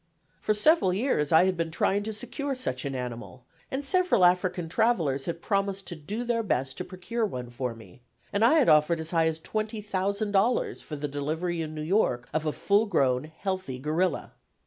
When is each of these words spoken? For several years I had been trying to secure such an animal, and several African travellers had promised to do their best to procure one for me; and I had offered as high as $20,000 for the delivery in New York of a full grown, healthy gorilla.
For 0.39 0.55
several 0.55 0.91
years 0.95 1.31
I 1.31 1.43
had 1.45 1.55
been 1.55 1.69
trying 1.69 2.01
to 2.05 2.11
secure 2.11 2.55
such 2.55 2.85
an 2.85 2.95
animal, 2.95 3.45
and 3.69 3.85
several 3.85 4.25
African 4.25 4.67
travellers 4.67 5.25
had 5.25 5.43
promised 5.43 5.85
to 5.85 5.95
do 5.95 6.23
their 6.23 6.41
best 6.41 6.75
to 6.79 6.83
procure 6.83 7.23
one 7.23 7.51
for 7.51 7.75
me; 7.75 8.01
and 8.33 8.43
I 8.43 8.55
had 8.55 8.67
offered 8.67 8.99
as 8.99 9.11
high 9.11 9.27
as 9.27 9.39
$20,000 9.39 10.81
for 10.83 10.95
the 10.95 11.07
delivery 11.07 11.61
in 11.61 11.75
New 11.75 11.83
York 11.83 12.27
of 12.33 12.47
a 12.47 12.51
full 12.51 12.87
grown, 12.87 13.25
healthy 13.25 13.77
gorilla. 13.77 14.33